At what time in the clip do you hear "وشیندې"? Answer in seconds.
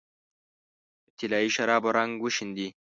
2.23-2.67